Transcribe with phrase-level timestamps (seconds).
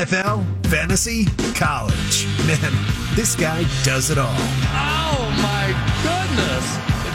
[0.00, 2.24] NFL, fantasy, college.
[2.46, 2.72] Man,
[3.14, 4.32] this guy does it all.
[4.32, 6.64] Oh my goodness.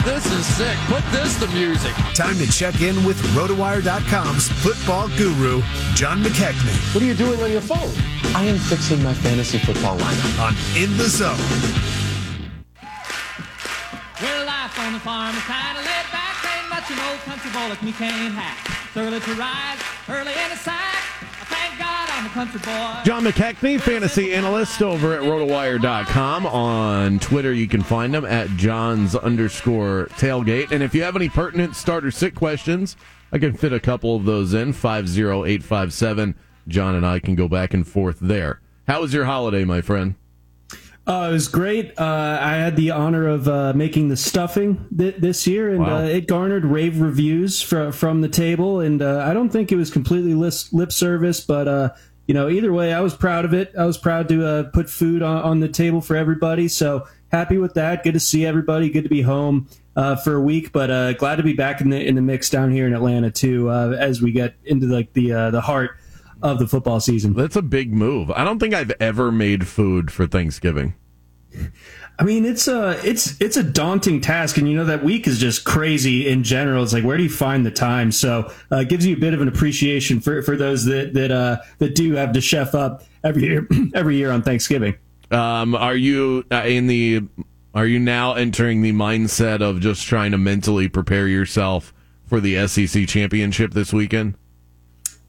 [0.04, 0.76] This is sick.
[0.86, 1.90] Put this to music.
[2.14, 5.62] Time to check in with RotoWire.com's football guru,
[5.96, 6.94] John McKechnie.
[6.94, 7.90] What are you doing on your phone?
[8.36, 10.46] I am fixing my fantasy football lineup.
[10.46, 11.34] On In the Zone.
[14.22, 16.36] Well, life on the farm is kind of laid back.
[16.54, 18.56] Ain't much an old country boy like me can't hack.
[18.86, 20.95] It's early to rise, early in the sack.
[23.04, 26.46] John McKechnie, fantasy analyst over at rotowire.com.
[26.46, 30.70] On Twitter, you can find him at John's underscore tailgate.
[30.70, 32.96] And if you have any pertinent starter sit questions,
[33.32, 34.72] I can fit a couple of those in.
[34.72, 36.34] 50857.
[36.68, 38.60] John and I can go back and forth there.
[38.88, 40.14] How was your holiday, my friend?
[41.06, 41.96] Uh, it was great.
[41.98, 45.98] Uh, I had the honor of uh, making the stuffing th- this year, and Wow.
[45.98, 48.80] uh, it garnered rave reviews fr- from the table.
[48.80, 51.90] And uh, I don't think it was completely lis- lip service, but uh,
[52.26, 53.72] you know, either way, I was proud of it.
[53.78, 56.66] I was proud to uh, put food on, on the table for everybody.
[56.66, 58.02] So happy with that.
[58.02, 58.90] Good to see everybody.
[58.90, 61.90] Good to be home uh, for a week, but uh, glad to be back in
[61.90, 63.70] the in the mix down here in Atlanta too.
[63.70, 65.92] Uh, as we get into like the uh, the heart
[66.42, 67.34] of the football season.
[67.34, 68.30] That's a big move.
[68.30, 70.94] I don't think I've ever made food for Thanksgiving.
[72.18, 75.38] I mean, it's a it's it's a daunting task, and you know that week is
[75.38, 76.82] just crazy in general.
[76.82, 78.10] It's like where do you find the time?
[78.10, 81.30] So uh, it gives you a bit of an appreciation for, for those that that
[81.30, 84.96] uh, that do have to chef up every year every year on Thanksgiving.
[85.30, 87.22] Um, are you uh, in the?
[87.74, 91.92] Are you now entering the mindset of just trying to mentally prepare yourself
[92.24, 94.36] for the SEC championship this weekend?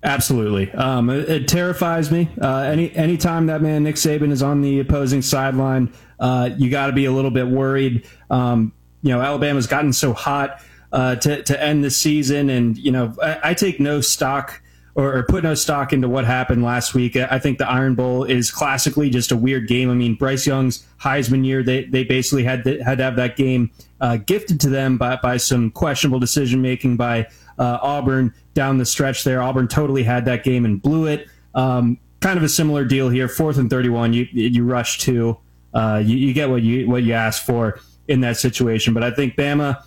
[0.07, 2.29] Absolutely, um, it, it terrifies me.
[2.41, 6.87] Uh, any anytime that man Nick Saban is on the opposing sideline, uh, you got
[6.87, 8.07] to be a little bit worried.
[8.29, 10.61] Um, you know, Alabama's gotten so hot
[10.93, 14.61] uh, to to end the season, and you know, I, I take no stock
[14.97, 17.15] or, put no stock into what happened last week.
[17.15, 19.91] I think the Iron Bowl is classically just a weird game.
[19.91, 23.35] I mean, Bryce Young's Heisman year, they they basically had to, had to have that
[23.35, 23.69] game
[24.01, 28.85] uh, gifted to them by by some questionable decision making by uh, Auburn down the
[28.85, 29.41] stretch there.
[29.41, 31.27] Auburn totally had that game and blew it.
[31.55, 33.27] Um, kind of a similar deal here.
[33.27, 35.37] Fourth and thirty-one, you you rush to,
[35.73, 38.93] uh, you, you get what you what you asked for in that situation.
[38.93, 39.83] But I think Bama,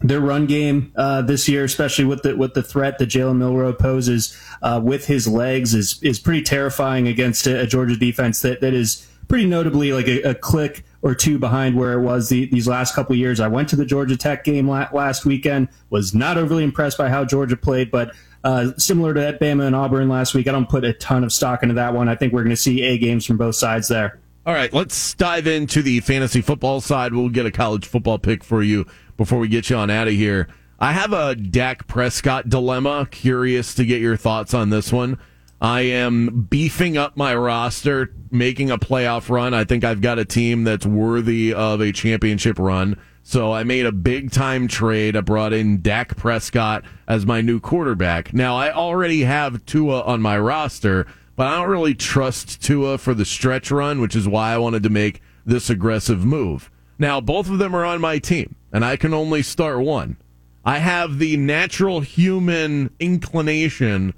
[0.00, 3.78] their run game uh, this year, especially with the with the threat that Jalen Milrow
[3.78, 8.60] poses uh, with his legs, is is pretty terrifying against a, a Georgia defense that
[8.60, 12.46] that is pretty notably like a, a click or two behind where it was the,
[12.46, 13.40] these last couple years.
[13.40, 17.08] I went to the Georgia Tech game la- last weekend, was not overly impressed by
[17.08, 20.68] how Georgia played, but uh, similar to that Bama and Auburn last week, I don't
[20.68, 22.08] put a ton of stock into that one.
[22.08, 24.20] I think we're going to see A games from both sides there.
[24.44, 27.14] All right, let's dive into the fantasy football side.
[27.14, 30.14] We'll get a college football pick for you before we get you on out of
[30.14, 30.48] here.
[30.80, 33.06] I have a Dak Prescott dilemma.
[33.08, 35.20] Curious to get your thoughts on this one.
[35.62, 39.54] I am beefing up my roster, making a playoff run.
[39.54, 43.00] I think I've got a team that's worthy of a championship run.
[43.22, 45.16] So I made a big time trade.
[45.16, 48.34] I brought in Dak Prescott as my new quarterback.
[48.34, 51.06] Now I already have Tua on my roster,
[51.36, 54.82] but I don't really trust Tua for the stretch run, which is why I wanted
[54.82, 56.72] to make this aggressive move.
[56.98, 60.16] Now both of them are on my team, and I can only start one.
[60.64, 64.14] I have the natural human inclination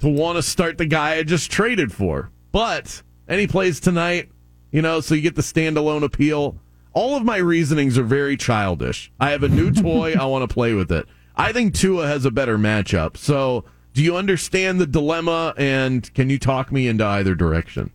[0.00, 2.30] to want to start the guy I just traded for.
[2.52, 4.30] But, and he plays tonight,
[4.70, 6.58] you know, so you get the standalone appeal.
[6.92, 9.12] All of my reasonings are very childish.
[9.20, 11.06] I have a new toy, I want to play with it.
[11.36, 13.16] I think Tua has a better matchup.
[13.16, 17.90] So, do you understand the dilemma and can you talk me into either direction?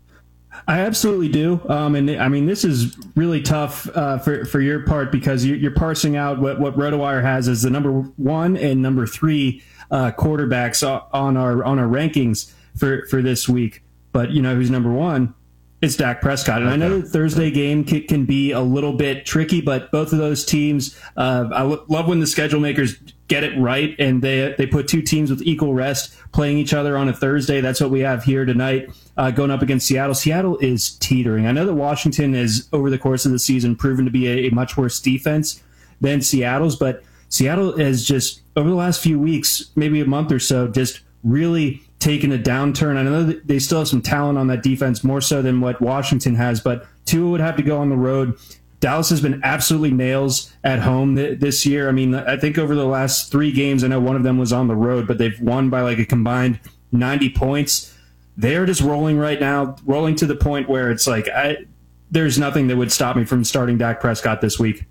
[0.68, 1.62] I absolutely do.
[1.70, 5.58] Um, and I mean, this is really tough uh, for, for your part because you're,
[5.58, 10.12] you're parsing out what, what RotoWire has as the number one and number three uh,
[10.18, 10.84] quarterbacks
[11.14, 13.84] on our on our rankings for, for this week.
[14.12, 15.34] But you know who's number one?
[15.82, 16.62] It's Dak Prescott.
[16.62, 20.14] And I know the Thursday game can, can be a little bit tricky, but both
[20.14, 22.96] of those teams, uh, I lo- love when the schedule makers
[23.28, 26.98] get it right and they they put two teams with equal rest playing each other
[26.98, 27.60] on a Thursday.
[27.60, 30.16] That's what we have here tonight, uh, going up against Seattle.
[30.16, 31.46] Seattle is teetering.
[31.46, 34.48] I know that Washington has over the course of the season proven to be a,
[34.48, 35.62] a much worse defense
[36.00, 37.04] than Seattle's, but
[37.36, 41.82] Seattle has just over the last few weeks, maybe a month or so, just really
[42.00, 42.96] taken a downturn.
[42.96, 46.36] I know they still have some talent on that defense, more so than what Washington
[46.36, 48.38] has, but Tua would have to go on the road.
[48.80, 51.90] Dallas has been absolutely nails at home th- this year.
[51.90, 54.54] I mean, I think over the last three games, I know one of them was
[54.54, 56.62] on the road, but they've won by like a combined
[56.94, 57.94] 90 points.
[58.38, 61.66] They're just rolling right now, rolling to the point where it's like, I,
[62.10, 64.86] there's nothing that would stop me from starting Dak Prescott this week.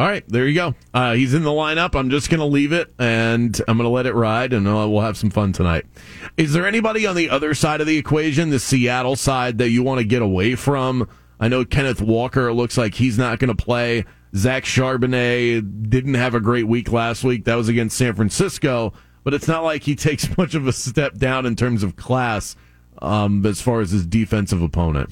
[0.00, 0.74] All right, there you go.
[0.94, 1.94] Uh, he's in the lineup.
[1.94, 4.88] I'm just going to leave it and I'm going to let it ride, and uh,
[4.88, 5.84] we'll have some fun tonight.
[6.38, 9.82] Is there anybody on the other side of the equation, the Seattle side, that you
[9.82, 11.06] want to get away from?
[11.38, 14.06] I know Kenneth Walker looks like he's not going to play.
[14.34, 17.44] Zach Charbonnet didn't have a great week last week.
[17.44, 21.18] That was against San Francisco, but it's not like he takes much of a step
[21.18, 22.56] down in terms of class
[23.02, 25.10] um, as far as his defensive opponent.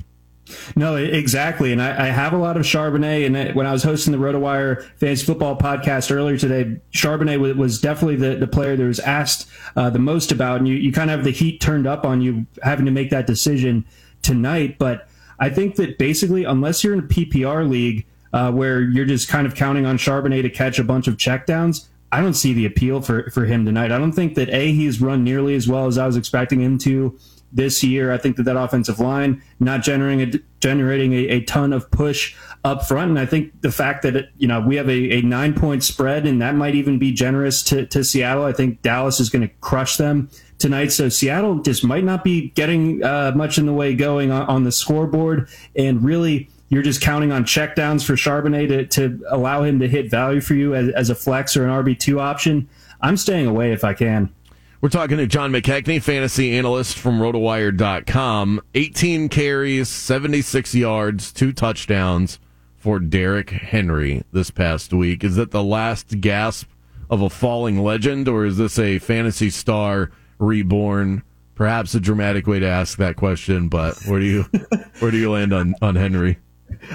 [0.77, 1.73] No, exactly.
[1.73, 3.27] And I, I, have a lot of Charbonnet.
[3.27, 8.17] And when I was hosting the RotoWire Fantasy Football podcast earlier today, Charbonnet was definitely
[8.17, 10.59] the, the player that was asked uh, the most about.
[10.59, 13.11] And you, you kind of have the heat turned up on you having to make
[13.11, 13.85] that decision
[14.23, 14.79] tonight.
[14.79, 15.09] But
[15.39, 19.47] I think that basically, unless you're in a PPR league uh, where you're just kind
[19.47, 23.03] of counting on Charbonnet to catch a bunch of checkdowns, I don't see the appeal
[23.03, 23.93] for, for him tonight.
[23.93, 26.79] I don't think that A, he's run nearly as well as I was expecting him
[26.79, 27.19] to
[27.53, 28.13] this year.
[28.13, 32.37] I think that that offensive line not generating a, generating a, a, ton of push
[32.65, 35.23] up front, and I think the fact that it, you know we have a, a
[35.23, 38.45] nine point spread, and that might even be generous to, to Seattle.
[38.45, 40.29] I think Dallas is going to crush them
[40.59, 40.93] tonight.
[40.93, 44.65] So Seattle just might not be getting uh, much in the way going on, on,
[44.65, 45.49] the scoreboard.
[45.77, 50.11] And really, you're just counting on checkdowns for Charbonnet to, to allow him to hit
[50.11, 52.69] value for you as, as a flex or an RB2 option.
[53.01, 54.33] I'm staying away if I can.
[54.81, 58.61] We're talking to John McKechnie, fantasy analyst from rotowire.com.
[58.75, 62.39] 18 carries, 76 yards, two touchdowns
[62.77, 65.25] for Derrick Henry this past week.
[65.25, 66.69] Is that the last gasp
[67.11, 71.23] of a falling legend, or is this a fantasy star reborn.
[71.55, 74.43] Perhaps a dramatic way to ask that question, but where do you
[75.01, 76.39] where do you land on on Henry?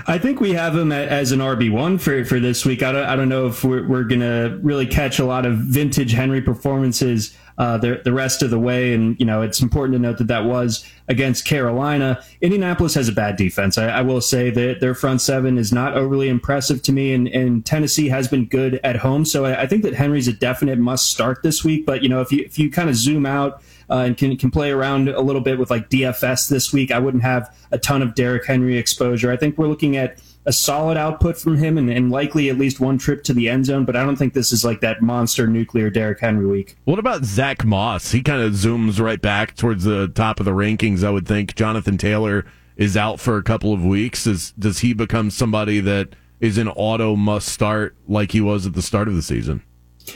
[0.08, 2.82] I think we have him as an RB one for for this week.
[2.82, 6.14] I don't I don't know if we're we're gonna really catch a lot of vintage
[6.14, 10.00] Henry performances uh, the the rest of the way, and you know it's important to
[10.00, 12.24] note that that was against Carolina.
[12.42, 13.78] Indianapolis has a bad defense.
[13.78, 17.28] I, I will say that their front seven is not overly impressive to me, and,
[17.28, 19.26] and Tennessee has been good at home.
[19.26, 21.86] So I, I think that Henry's a definite must start this week.
[21.86, 24.52] But you know if you if you kind of zoom out uh, and can can
[24.52, 26.92] play around a little bit with like DFS this week.
[26.92, 29.32] I wouldn't have a ton of Derrick Henry exposure.
[29.32, 32.80] I think we're looking at a solid output from him and, and, likely at least
[32.80, 35.48] one trip to the end zone, but I don't think this is like that monster
[35.48, 36.78] nuclear Derrick Henry week.
[36.84, 38.12] What about Zach Moss?
[38.12, 41.56] He kind of zooms right back towards the top of the rankings, I would think.
[41.56, 42.46] Jonathan Taylor
[42.76, 44.28] is out for a couple of weeks.
[44.28, 46.10] Is, does he become somebody that
[46.40, 49.64] is an auto must start like he was at the start of the season?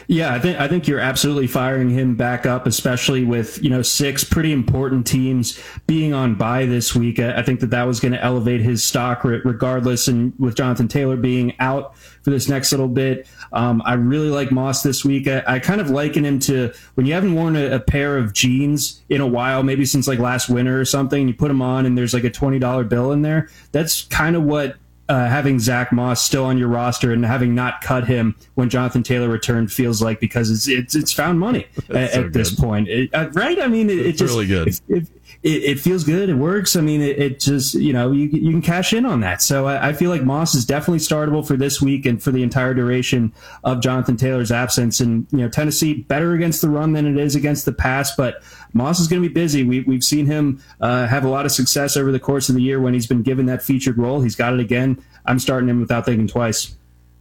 [0.07, 3.81] Yeah, I think I think you're absolutely firing him back up, especially with you know
[3.81, 7.19] six pretty important teams being on bye this week.
[7.19, 11.15] I think that that was going to elevate his stock regardless, and with Jonathan Taylor
[11.15, 15.27] being out for this next little bit, um, I really like Moss this week.
[15.27, 18.33] I, I, kind of liken him to when you haven't worn a, a, pair of
[18.33, 21.27] jeans in a while, maybe since like last winter or something.
[21.27, 23.49] You put them on, and there's like a twenty dollar bill in there.
[23.71, 24.75] That's kind of what
[25.09, 29.03] uh, having Zach Moss still on your roster and having not cut him when Jonathan
[29.03, 32.87] Taylor returned feels like because it's it's, it's found money at, so at this point,
[32.87, 33.59] it, uh, right?
[33.61, 34.67] I mean, it, it just really good.
[34.87, 35.07] It,
[35.43, 36.29] it, it, feels good.
[36.29, 36.75] It works.
[36.75, 39.41] I mean, it, it, just, you know, you, you can cash in on that.
[39.41, 42.43] So I, I, feel like Moss is definitely startable for this week and for the
[42.43, 44.99] entire duration of Jonathan Taylor's absence.
[44.99, 48.41] And, you know, Tennessee better against the run than it is against the pass, but
[48.73, 49.63] Moss is going to be busy.
[49.63, 52.61] We, we've seen him uh, have a lot of success over the course of the
[52.61, 54.21] year when he's been given that featured role.
[54.21, 55.03] He's got it again.
[55.25, 56.75] I'm starting him without thinking twice.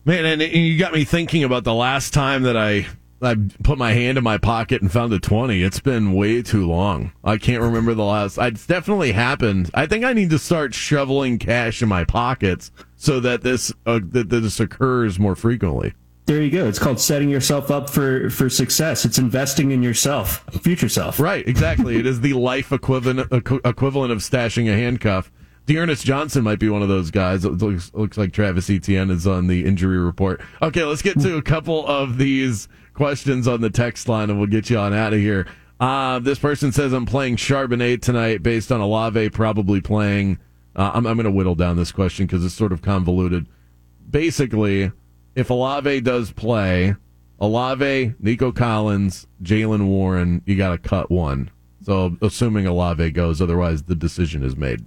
[0.04, 2.87] Man, and you got me thinking about the last time that I
[3.23, 5.62] I put my hand in my pocket and found a 20.
[5.62, 7.12] It's been way too long.
[7.25, 8.37] I can't remember the last.
[8.38, 9.70] It's definitely happened.
[9.73, 14.00] I think I need to start shoveling cash in my pockets so that this uh,
[14.02, 15.94] that this occurs more frequently.
[16.26, 16.66] There you go.
[16.66, 19.04] It's called setting yourself up for for success.
[19.04, 21.18] It's investing in yourself, future self.
[21.18, 21.96] Right, exactly.
[21.96, 25.30] it is the life equivalent equivalent of stashing a handcuff.
[25.66, 27.44] D'Ernest Johnson might be one of those guys.
[27.44, 30.40] It looks, looks like Travis Etienne is on the injury report.
[30.62, 34.49] Okay, let's get to a couple of these questions on the text line and we'll
[34.49, 35.47] get you on out of here.
[35.79, 40.38] Uh, this person says I'm playing Charbonnet tonight based on Olave probably playing.
[40.75, 43.47] Uh, I'm, I'm going to whittle down this question because it's sort of convoluted.
[44.09, 44.91] Basically,
[45.35, 46.97] if Olave does play,
[47.38, 51.50] Olave, Nico Collins, Jaylen Warren, you got to cut one.
[51.85, 54.83] So assuming Olave goes, otherwise the decision is made.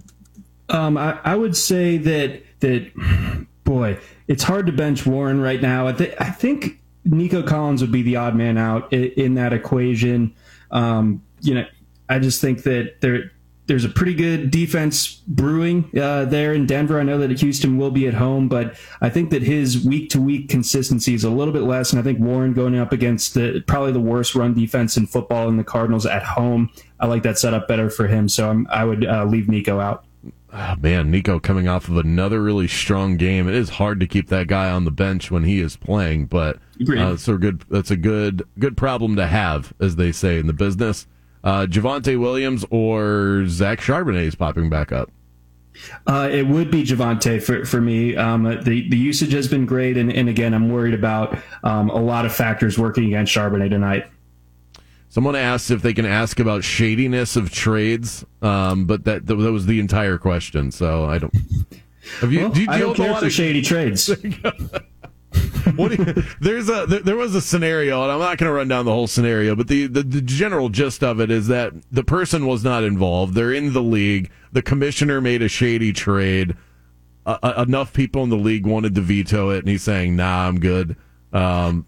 [0.68, 5.86] Um, I, I, would say that that boy, it's hard to bench Warren right now.
[5.86, 9.52] I, th- I think Nico Collins would be the odd man out in, in that
[9.52, 10.34] equation.
[10.70, 11.66] Um, you know,
[12.08, 13.32] I just think that there
[13.70, 16.98] there's a pretty good defense brewing uh, there in Denver.
[16.98, 20.20] I know that Houston will be at home, but I think that his week to
[20.20, 21.92] week consistency is a little bit less.
[21.92, 25.48] And I think Warren going up against the probably the worst run defense in football
[25.48, 28.28] in the Cardinals at home, I like that setup better for him.
[28.28, 30.04] So I'm, i would uh, leave Nico out.
[30.52, 33.48] Oh, man, Nico coming off of another really strong game.
[33.48, 36.58] It is hard to keep that guy on the bench when he is playing, but
[36.98, 37.64] uh, so good.
[37.70, 41.06] That's a good good problem to have, as they say in the business
[41.42, 45.10] uh, Javonte Williams or Zach Charbonnet is popping back up?
[46.06, 48.16] Uh, it would be Javonte for, for me.
[48.16, 52.00] Um, the the usage has been great, and, and again, I'm worried about um, a
[52.00, 54.10] lot of factors working against Charbonnet tonight.
[55.10, 59.66] Someone asked if they can ask about shadiness of trades, um, but that that was
[59.66, 60.70] the entire question.
[60.70, 61.34] So I don't.
[62.20, 62.42] Have you?
[62.42, 64.08] Well, do you I don't care for of, shady trades.
[65.74, 68.68] what you, there's a there, there, was a scenario, and I'm not going to run
[68.68, 72.04] down the whole scenario, but the, the, the general gist of it is that the
[72.04, 73.34] person was not involved.
[73.34, 74.30] They're in the league.
[74.52, 76.54] The commissioner made a shady trade.
[77.26, 80.60] Uh, enough people in the league wanted to veto it, and he's saying, "Nah, I'm
[80.60, 80.96] good."
[81.32, 81.84] Um,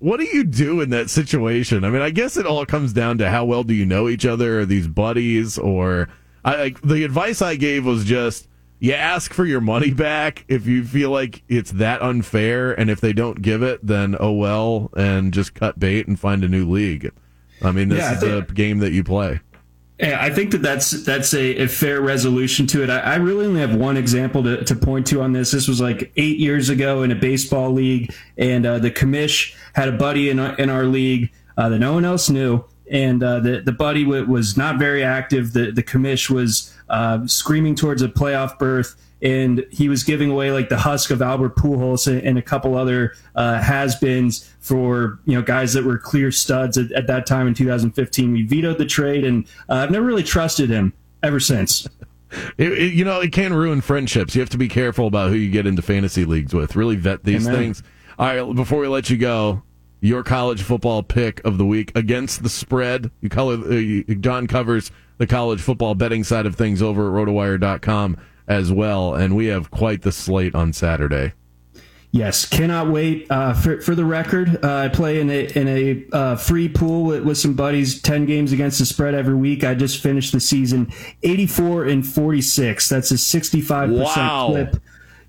[0.00, 1.84] what do you do in that situation?
[1.84, 4.26] I mean, I guess it all comes down to how well do you know each
[4.26, 4.60] other?
[4.60, 5.58] Are these buddies?
[5.58, 6.08] Or
[6.44, 8.48] I, like the advice I gave was just
[8.80, 13.00] you ask for your money back if you feel like it's that unfair, and if
[13.00, 16.68] they don't give it, then oh well, and just cut bait and find a new
[16.68, 17.12] league.
[17.62, 19.40] I mean, this yeah, is a game that you play.
[20.02, 22.90] I think that that's that's a, a fair resolution to it.
[22.90, 25.50] I, I, really only have one example to, to point to on this.
[25.50, 29.88] This was like eight years ago in a baseball league, and uh, the commish had
[29.88, 33.40] a buddy in our, in our league uh, that no one else knew, and uh,
[33.40, 35.52] the the buddy w- was not very active.
[35.52, 40.50] The the commish was uh, screaming towards a playoff berth, and he was giving away
[40.50, 45.42] like the husk of Albert Pujols and, a couple other uh, has-beens for you know
[45.42, 48.32] guys that were clear studs at, at that time in 2015.
[48.32, 51.86] We vetoed the trade, and uh, I've never really trusted him ever since.
[52.56, 54.34] It, it, you know, it can ruin friendships.
[54.34, 56.76] You have to be careful about who you get into fantasy leagues with.
[56.76, 57.60] Really vet these Amen.
[57.60, 57.82] things.
[58.18, 59.62] All right, before we let you go,
[60.00, 63.10] your college football pick of the week against the spread.
[63.20, 68.16] You color, uh, John covers the college football betting side of things over at rotowire.com
[68.50, 69.14] as well.
[69.14, 71.32] And we have quite the slate on Saturday.
[72.12, 73.30] Yes, cannot wait.
[73.30, 77.04] Uh, for, for the record, uh, I play in a in a uh, free pool
[77.04, 78.02] with, with some buddies.
[78.02, 79.62] Ten games against the spread every week.
[79.62, 80.92] I just finished the season
[81.22, 82.88] eighty four and forty six.
[82.88, 84.82] That's a sixty five percent clip.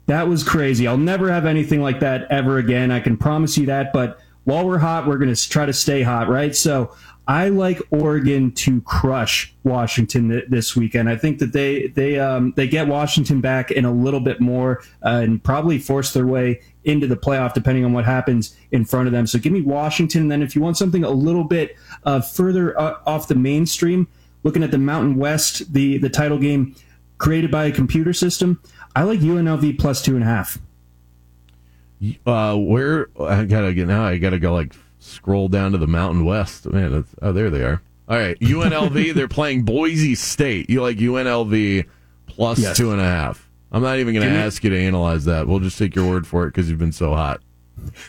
[0.08, 0.88] That was crazy.
[0.88, 2.90] I'll never have anything like that ever again.
[2.90, 3.94] I can promise you that.
[3.94, 6.56] But while we're hot, we're going to try to stay hot, right?
[6.56, 6.96] So
[7.28, 11.08] I like Oregon to crush Washington th- this weekend.
[11.08, 14.82] I think that they they um, they get Washington back in a little bit more
[15.06, 19.08] uh, and probably force their way into the playoff, depending on what happens in front
[19.08, 19.28] of them.
[19.28, 20.30] So give me Washington.
[20.30, 24.08] Then if you want something a little bit uh, further uh, off the mainstream,
[24.44, 26.76] looking at the Mountain West, the the title game
[27.20, 28.60] created by a computer system,
[28.96, 30.58] I like UNLV plus two and a half.
[32.26, 34.04] Uh, where I gotta get now?
[34.04, 36.66] I gotta go like scroll down to the Mountain West.
[36.66, 37.82] Man, oh, there they are.
[38.08, 39.14] All right, UNLV.
[39.16, 40.70] they're playing Boise State.
[40.70, 41.86] You like UNLV
[42.28, 42.78] plus yes.
[42.78, 43.50] two and a half?
[43.72, 45.48] I'm not even going to ask you to analyze that.
[45.48, 47.42] We'll just take your word for it because you've been so hot.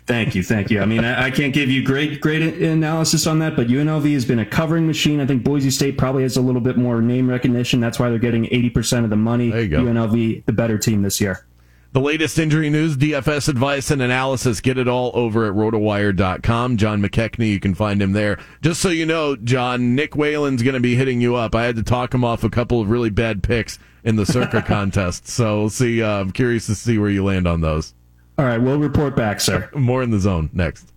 [0.06, 0.82] Thank you, thank you.
[0.82, 4.24] I mean, I, I, can't give you great, great analysis on that, but UNLV has
[4.24, 5.18] been a covering machine.
[5.20, 7.80] I think Boise State probably has a little bit more name recognition.
[7.80, 9.50] That's why they're getting 80% of the money.
[9.50, 9.82] There you go.
[9.82, 11.46] UNLV, the better team this year.
[11.92, 14.62] The latest injury news, DFS advice, and analysis.
[14.62, 16.78] Get it all over at rotowire.com.
[16.78, 18.38] John McKechnie, you can find him there.
[18.62, 21.54] Just so you know, John, Nick Whalen's going to be hitting you up.
[21.54, 24.62] I had to talk him off a couple of really bad picks in the Circa
[24.66, 25.28] contest.
[25.28, 26.02] So we'll see.
[26.02, 27.92] Uh, I'm curious to see where you land on those.
[28.38, 29.68] All right, we'll report back, sir.
[29.74, 30.90] More in the zone next.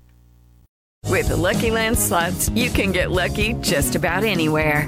[1.07, 4.87] With the Lucky Land slots, you can get lucky just about anywhere.